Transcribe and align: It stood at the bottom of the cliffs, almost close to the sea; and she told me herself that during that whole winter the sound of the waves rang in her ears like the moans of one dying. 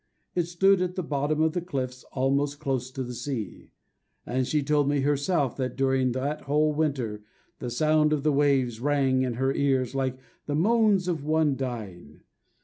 It 0.33 0.45
stood 0.47 0.81
at 0.81 0.95
the 0.95 1.03
bottom 1.03 1.41
of 1.43 1.53
the 1.53 1.61
cliffs, 1.61 2.03
almost 2.11 2.59
close 2.59 2.89
to 2.89 3.03
the 3.03 3.13
sea; 3.13 3.69
and 4.25 4.47
she 4.47 4.63
told 4.63 4.89
me 4.89 5.01
herself 5.01 5.55
that 5.57 5.75
during 5.75 6.13
that 6.13 6.41
whole 6.49 6.73
winter 6.73 7.21
the 7.59 7.69
sound 7.69 8.11
of 8.11 8.23
the 8.23 8.33
waves 8.33 8.79
rang 8.79 9.21
in 9.21 9.35
her 9.35 9.53
ears 9.53 9.93
like 9.93 10.17
the 10.47 10.55
moans 10.55 11.07
of 11.07 11.23
one 11.23 11.55
dying. 11.55 12.21